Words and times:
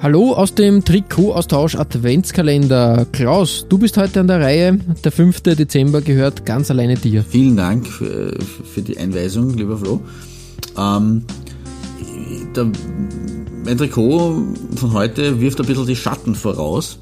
Hallo 0.00 0.32
aus 0.32 0.54
dem 0.54 0.84
Trikot-Austausch 0.84 1.74
Adventskalender. 1.74 3.04
Klaus, 3.10 3.66
du 3.68 3.78
bist 3.78 3.96
heute 3.96 4.20
an 4.20 4.28
der 4.28 4.40
Reihe. 4.40 4.78
Der 5.02 5.10
5. 5.10 5.40
Dezember 5.40 6.02
gehört 6.02 6.46
ganz 6.46 6.70
alleine 6.70 6.94
dir. 6.94 7.24
Vielen 7.28 7.56
Dank 7.56 7.84
für, 7.84 8.38
für 8.72 8.80
die 8.80 8.96
Einweisung, 8.96 9.54
lieber 9.54 9.76
Flo. 9.76 10.00
Ähm, 10.78 11.24
der, 12.54 12.70
mein 13.64 13.76
Trikot 13.76 14.40
von 14.76 14.92
heute 14.92 15.40
wirft 15.40 15.60
ein 15.60 15.66
bisschen 15.66 15.88
die 15.88 15.96
Schatten 15.96 16.36
voraus, 16.36 17.00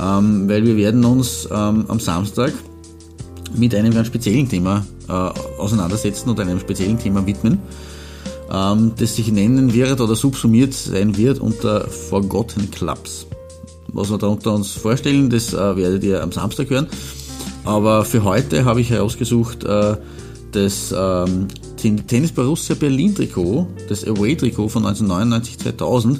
ähm, 0.00 0.48
weil 0.48 0.64
wir 0.64 0.78
werden 0.78 1.04
uns 1.04 1.46
ähm, 1.52 1.84
am 1.88 2.00
Samstag 2.00 2.54
mit 3.54 3.74
einem 3.74 3.92
ganz 3.92 4.06
speziellen 4.06 4.48
Thema 4.48 4.86
äh, 5.06 5.12
auseinandersetzen 5.12 6.30
und 6.30 6.40
einem 6.40 6.58
speziellen 6.60 6.98
Thema 6.98 7.26
widmen 7.26 7.58
ähm, 8.52 8.92
das 8.96 9.16
sich 9.16 9.30
nennen 9.30 9.72
wird 9.74 10.00
oder 10.00 10.14
subsumiert 10.14 10.74
sein 10.74 11.16
wird 11.16 11.40
unter 11.40 11.88
Forgotten 11.88 12.70
Clubs. 12.70 13.26
Was 13.88 14.10
wir 14.10 14.18
darunter 14.18 14.54
uns 14.54 14.72
vorstellen, 14.72 15.30
das 15.30 15.54
äh, 15.54 15.76
werdet 15.76 16.04
ihr 16.04 16.22
am 16.22 16.32
Samstag 16.32 16.70
hören. 16.70 16.88
Aber 17.64 18.04
für 18.04 18.24
heute 18.24 18.64
habe 18.64 18.80
ich 18.80 18.90
herausgesucht 18.90 19.64
äh, 19.64 19.96
das 20.52 20.94
ähm, 20.96 21.48
Tennis 21.76 22.32
Borussia 22.32 22.74
Berlin 22.74 23.14
Trikot, 23.14 23.66
das 23.88 24.06
Away 24.06 24.36
Trikot 24.36 24.68
von 24.68 24.84
1999-2000. 24.84 26.18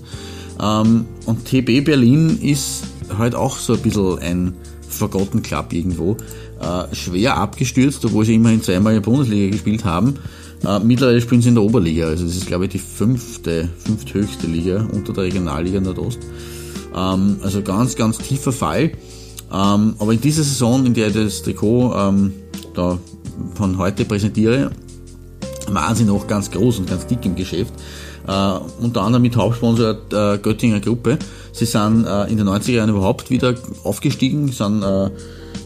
Ähm, 0.60 1.06
und 1.27 1.44
TB 1.44 1.84
Berlin 1.84 2.38
ist 2.41 2.84
halt 3.16 3.34
auch 3.34 3.56
so 3.58 3.75
ein 3.75 3.81
bisschen 3.81 4.19
ein 4.19 4.55
Forgotten 4.88 5.42
Club 5.42 5.72
irgendwo. 5.72 6.16
Äh, 6.60 6.94
schwer 6.94 7.36
abgestürzt, 7.36 8.05
obwohl 8.05 8.25
sie 8.25 8.34
immerhin 8.34 8.62
zweimal 8.62 8.94
in 8.94 9.03
der 9.03 9.10
Bundesliga 9.10 9.50
gespielt 9.50 9.84
haben. 9.84 10.14
Äh, 10.67 10.81
mittlerweile 10.81 11.20
spielen 11.20 11.41
sie 11.41 11.51
in 11.51 11.55
der 11.55 11.64
Oberliga, 11.64 12.06
also 12.06 12.25
das 12.25 12.37
ist 12.37 12.47
glaube 12.47 12.64
ich 12.64 12.70
die 12.70 12.78
fünfte, 12.78 13.69
fünfthöchste 13.78 14.47
Liga 14.47 14.89
unter 14.92 15.12
der 15.12 15.25
Regionalliga 15.25 15.81
Nordost. 15.81 16.19
Ähm, 16.95 17.37
also 17.42 17.62
ganz, 17.62 17.95
ganz 17.97 18.19
tiefer 18.19 18.53
Fall. 18.53 18.92
Ähm, 19.53 19.95
aber 19.98 20.12
in 20.12 20.20
dieser 20.20 20.42
Saison, 20.42 20.84
in 20.84 20.95
der 20.95 21.09
ich 21.09 21.15
das 21.15 21.42
Trikot 21.42 21.95
ähm, 21.97 22.33
da 22.75 22.98
von 23.55 23.78
heute 23.78 24.05
präsentiere, 24.05 24.70
waren 25.74 25.94
sie 25.94 26.05
noch 26.05 26.27
ganz 26.27 26.50
groß 26.50 26.78
und 26.80 26.91
ganz 26.91 27.06
dick 27.06 27.24
im 27.24 27.34
Geschäft. 27.34 27.72
Uh, 28.27 28.61
unter 28.83 29.02
anderem 29.02 29.22
mit 29.22 29.36
Hauptsponsor 29.36 29.94
der 29.94 30.34
uh, 30.34 30.38
Göttinger 30.38 30.80
Gruppe. 30.80 31.19
Sie 31.52 31.64
sind 31.64 32.05
uh, 32.05 32.25
in 32.28 32.36
den 32.36 32.47
90er 32.47 32.72
Jahren 32.72 32.91
überhaupt 32.91 33.30
wieder 33.30 33.55
aufgestiegen, 33.84 34.52
sind 34.52 34.84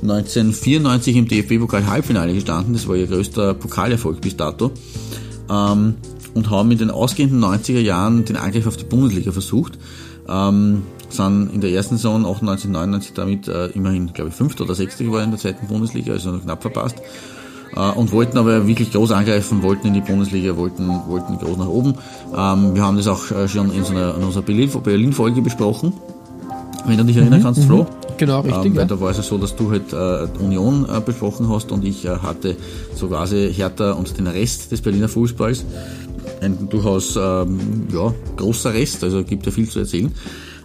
1994 0.03 1.17
im 1.17 1.29
DFB-Pokal-Halbfinale 1.29 2.35
gestanden. 2.35 2.75
Das 2.75 2.87
war 2.89 2.97
ihr 2.97 3.07
größter 3.07 3.55
Pokalerfolg 3.55 4.21
bis 4.21 4.37
dato. 4.37 4.73
Ähm, 5.51 5.95
und 6.35 6.51
haben 6.51 6.71
in 6.71 6.79
den 6.79 6.91
ausgehenden 6.91 7.43
90er 7.43 7.81
Jahren 7.81 8.25
den 8.25 8.37
Angriff 8.37 8.67
auf 8.67 8.77
die 8.77 8.85
Bundesliga 8.85 9.33
versucht. 9.33 9.79
Ähm, 10.29 10.83
sind 11.09 11.53
in 11.53 11.61
der 11.61 11.71
ersten 11.71 11.97
Saison 11.97 12.25
98, 12.25 12.71
99 12.71 13.13
damit 13.15 13.49
äh, 13.49 13.67
immerhin, 13.69 14.13
glaube 14.13 14.31
ich, 14.31 14.35
fünfter 14.35 14.65
oder 14.65 14.75
sechster 14.75 15.05
geworden 15.05 15.25
in 15.25 15.31
der 15.33 15.41
zweiten 15.41 15.67
Bundesliga, 15.67 16.13
also 16.13 16.33
noch 16.33 16.43
knapp 16.43 16.63
verpasst. 16.63 16.97
Äh, 17.77 17.91
und 17.93 18.13
wollten 18.13 18.39
aber 18.39 18.67
wirklich 18.67 18.93
groß 18.93 19.13
angreifen, 19.13 19.63
wollten 19.63 19.89
in 19.89 19.95
die 19.95 20.01
Bundesliga, 20.01 20.57
wollten, 20.57 20.89
wollten 21.09 21.39
groß 21.39 21.57
nach 21.57 21.69
oben. 21.69 21.95
Ähm, 22.37 22.75
wir 22.75 22.83
haben 22.83 22.97
das 22.97 23.07
auch 23.07 23.31
äh, 23.31 23.49
schon 23.49 23.73
in, 23.73 23.85
so 23.85 23.93
einer, 23.93 24.15
in 24.17 24.23
unserer 24.23 24.43
Berlin-Folge 24.43 25.43
besprochen, 25.43 25.93
wenn 26.87 26.99
du 26.99 27.05
dich 27.05 27.17
erinnern 27.17 27.41
mhm, 27.41 27.45
kannst, 27.45 27.61
mhm. 27.63 27.67
Flo. 27.67 27.87
Genau, 28.19 28.41
richtig. 28.41 28.67
Ähm, 28.67 28.77
weil 28.77 28.83
ja. 28.83 28.89
da 28.89 29.01
war 29.01 29.11
es 29.11 29.17
ja 29.17 29.23
so, 29.23 29.39
dass 29.39 29.57
du 29.57 29.71
halt 29.71 29.93
äh, 29.93 30.43
Union 30.43 30.87
äh, 30.89 31.01
besprochen 31.01 31.49
hast 31.49 31.73
und 31.73 31.85
ich 31.85 32.05
äh, 32.05 32.11
hatte 32.11 32.57
so 32.95 33.09
quasi 33.09 33.53
Hertha 33.53 33.93
und 33.93 34.17
den 34.19 34.27
Rest 34.27 34.71
des 34.71 34.81
Berliner 34.81 35.09
Fußballs. 35.09 35.65
Ein 36.41 36.69
durchaus 36.69 37.17
ähm, 37.17 37.89
ja, 37.93 38.13
großer 38.37 38.75
Rest, 38.75 39.03
also 39.03 39.25
gibt 39.25 39.47
ja 39.47 39.53
viel 39.53 39.69
zu 39.69 39.81
erzählen. 39.81 40.13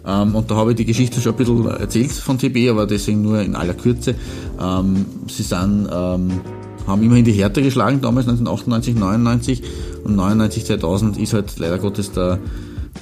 Ähm, 0.06 0.34
und 0.34 0.50
da 0.50 0.56
habe 0.56 0.70
ich 0.70 0.76
die 0.76 0.84
Geschichte 0.84 1.20
schon 1.20 1.32
ein 1.32 1.38
bisschen 1.38 1.66
erzählt 1.66 2.12
von 2.12 2.38
TB, 2.38 2.70
aber 2.70 2.86
deswegen 2.86 3.22
nur 3.22 3.40
in 3.40 3.54
aller 3.54 3.74
Kürze. 3.74 4.14
Ähm, 4.60 5.06
sie 5.28 5.42
sind, 5.42 5.88
ähm, 5.92 6.40
haben 6.88 7.02
immerhin 7.02 7.24
die 7.24 7.32
Hertha 7.32 7.60
geschlagen, 7.60 8.00
damals 8.00 8.26
1998, 8.26 8.94
99 8.96 9.62
und 10.04 10.16
99, 10.16 10.64
2000 10.64 11.18
ist 11.18 11.34
halt 11.34 11.58
leider 11.58 11.78
Gottes 11.78 12.12
der, 12.12 12.38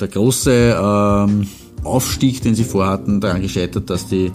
der 0.01 0.09
große 0.09 0.77
ähm, 0.79 1.47
Aufstieg, 1.85 2.43
den 2.43 2.55
sie 2.55 2.65
vorhatten, 2.65 3.21
daran 3.21 3.43
gescheitert, 3.43 3.89
dass 3.89 4.09
die 4.09 4.33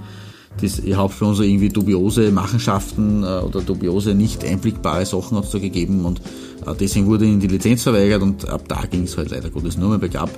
das, 0.60 0.82
Hauptsponsor 0.82 1.46
irgendwie 1.46 1.70
dubiose 1.70 2.32
Machenschaften 2.32 3.24
äh, 3.24 3.26
oder 3.26 3.62
dubiose 3.62 4.14
nicht 4.14 4.44
einblickbare 4.44 5.06
Sachen 5.06 5.38
hat 5.38 5.46
es 5.46 5.52
da 5.52 5.60
gegeben. 5.60 6.06
Und 6.06 6.20
äh, 6.66 6.74
deswegen 6.80 7.08
wurde 7.08 7.26
ihnen 7.26 7.40
die 7.40 7.48
Lizenz 7.48 7.84
verweigert 7.84 8.22
und 8.22 8.50
ab 8.50 8.64
da 8.68 8.86
ging 8.90 9.04
es 9.04 9.18
halt 9.18 9.32
leider 9.32 9.50
Gottes 9.50 9.78
nur 9.78 9.90
mehr 9.90 9.98
bergab. 9.98 10.30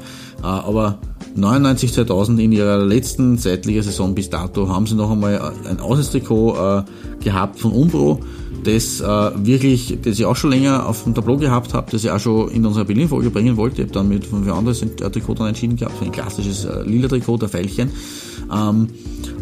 Äh, 0.42 0.46
aber 0.46 1.00
99 1.36 1.94
2000 1.94 2.40
in 2.40 2.52
ihrer 2.52 2.86
letzten 2.86 3.38
Zweitligasaison 3.38 4.14
bis 4.14 4.30
dato 4.30 4.70
haben 4.70 4.86
sie 4.86 4.96
noch 4.96 5.12
einmal 5.12 5.54
ein 5.68 5.80
Außenstrikot 5.80 6.56
äh, 6.56 7.24
gehabt 7.24 7.60
von 7.60 7.72
Umbro, 7.72 8.20
das 8.64 9.02
äh, 9.02 9.06
wirklich, 9.46 9.98
das 10.02 10.20
ich 10.20 10.26
auch 10.26 10.36
schon 10.36 10.52
länger 10.52 10.88
auf 10.88 11.04
dem 11.04 11.14
Tableau 11.14 11.38
gehabt 11.38 11.74
habe, 11.74 11.92
das 11.92 12.04
ich 12.04 12.12
auch 12.12 12.20
schon 12.20 12.50
in 12.52 12.66
unserer 12.66 12.86
Berlin-Folge 12.86 13.30
bringen 13.30 13.58
wollte. 13.58 13.82
Ich 13.82 13.88
habe 13.88 13.94
dann 13.94 14.10
mit 14.10 14.26
fünf 14.26 14.50
anderes 14.52 14.80
Trikot 14.80 15.36
dann 15.36 15.48
entschieden 15.48 15.76
gehabt, 15.76 16.02
ein 16.02 16.12
klassisches 16.12 16.66
äh, 16.66 16.84
lila 16.84 17.08
Trikot, 17.08 17.38
der 17.38 17.50
Veilchen. 17.50 17.90
Ähm, 18.52 18.88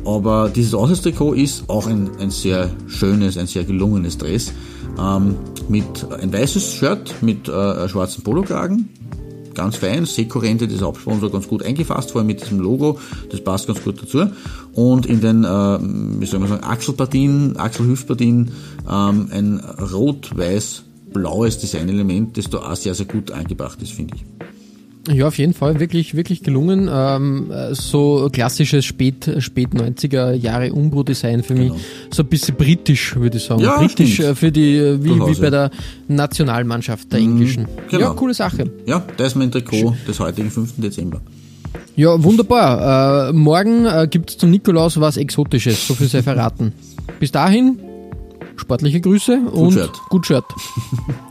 aber 0.06 0.50
dieses 0.50 0.74
Außenstrikot 0.74 1.34
ist 1.34 1.64
auch 1.68 1.88
ein, 1.88 2.10
ein 2.20 2.32
sehr 2.32 2.70
schönes, 2.88 3.38
ein 3.38 3.48
sehr 3.48 3.64
gelungenes 3.64 4.18
Dress. 4.18 4.52
Ähm, 5.00 5.36
mit 5.70 5.86
ein 6.12 6.34
weißes 6.34 6.74
Shirt 6.74 7.16
mit 7.22 7.48
äh, 7.48 7.88
schwarzen 7.88 8.24
Polokragen, 8.24 8.90
ganz 9.56 9.78
fein, 9.78 10.06
Sekorente, 10.06 10.68
das 10.68 10.82
Hauptsponsor, 10.82 11.32
ganz 11.32 11.48
gut 11.48 11.64
eingefasst, 11.64 12.12
vor 12.12 12.20
allem 12.20 12.28
mit 12.28 12.42
diesem 12.42 12.60
Logo, 12.60 13.00
das 13.30 13.42
passt 13.42 13.68
ganz 13.68 13.84
gut 13.84 14.02
dazu. 14.02 14.28
Und 14.74 15.06
in 15.06 15.22
den, 15.22 15.44
äh, 15.44 15.48
wie 15.48 16.26
soll 16.26 16.40
man 16.40 16.50
sagen, 16.50 16.64
Achselpartien, 16.64 17.58
Achselhüftpartien, 17.58 18.52
ähm, 18.90 19.28
ein 19.32 19.60
rot-weiß-blaues 19.60 21.60
Designelement, 21.60 22.38
das 22.38 22.50
da 22.50 22.60
auch 22.60 22.76
sehr, 22.76 22.96
sehr 22.96 23.06
gut 23.06 23.32
eingebracht 23.32 23.82
ist, 23.82 23.94
finde 23.94 24.16
ich. 24.16 24.41
Ja, 25.10 25.28
auf 25.28 25.38
jeden 25.40 25.54
Fall 25.54 25.80
wirklich, 25.80 26.16
wirklich 26.16 26.44
gelungen. 26.44 26.88
Ähm, 26.92 27.52
so 27.72 28.30
klassisches 28.32 28.86
Spät, 28.86 29.30
Spät 29.40 29.70
90er 29.70 30.34
Jahre 30.34 30.72
Umbro-Design 30.74 31.42
für 31.42 31.56
genau. 31.56 31.74
mich. 31.74 31.84
So 32.12 32.22
ein 32.22 32.30
bisschen 32.30 32.56
britisch, 32.56 33.16
würde 33.16 33.38
ich 33.38 33.44
sagen. 33.44 33.62
Ja, 33.62 33.78
britisch 33.78 34.14
stimmt. 34.14 34.30
Äh, 34.30 34.36
für 34.36 34.52
die, 34.52 35.04
wie, 35.04 35.10
wie 35.10 35.42
bei 35.42 35.50
der 35.50 35.72
Nationalmannschaft 36.08 37.12
der 37.12 37.20
mhm, 37.20 37.32
englischen. 37.32 37.68
Genau. 37.90 38.02
Ja, 38.02 38.10
coole 38.14 38.36
Sache. 38.36 38.70
Ja, 38.86 39.04
das 39.18 39.30
ist 39.30 39.36
mein 39.36 39.52
Trikot 39.52 39.96
des 40.08 40.20
heutigen 40.20 40.52
5. 40.52 40.74
Dezember. 40.78 41.22
Ja, 41.96 42.22
wunderbar. 42.24 43.30
Äh, 43.30 43.34
morgen 43.34 43.86
äh, 43.86 44.08
gibt 44.10 44.30
es 44.30 44.38
zum 44.38 44.52
Nikolaus 44.52 45.00
was 45.00 45.18
Exotisches, 45.18 45.88
so 45.88 45.96
viel 45.96 46.08
sei 46.08 46.22
verraten. 46.22 46.74
Bis 47.20 47.32
dahin, 47.32 47.80
sportliche 48.56 49.02
Grüße 49.02 49.40
und 49.52 49.74
Shirt. 49.74 50.00
gut 50.10 50.28
Shirt. 50.28 50.46